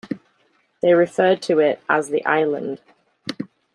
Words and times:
They 0.81 0.95
referred 0.95 1.43
to 1.43 1.59
it 1.59 1.79
as 1.87 2.09
"The 2.09 2.25
Island". 2.25 2.81